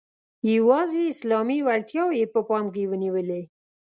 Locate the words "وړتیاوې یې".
1.63-2.27